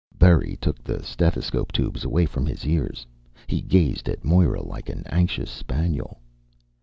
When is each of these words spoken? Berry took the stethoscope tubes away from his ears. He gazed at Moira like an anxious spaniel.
Berry 0.17 0.57
took 0.59 0.83
the 0.83 1.03
stethoscope 1.03 1.71
tubes 1.71 2.03
away 2.03 2.25
from 2.25 2.47
his 2.47 2.65
ears. 2.65 3.05
He 3.45 3.61
gazed 3.61 4.09
at 4.09 4.25
Moira 4.25 4.63
like 4.63 4.89
an 4.89 5.03
anxious 5.05 5.51
spaniel. 5.51 6.19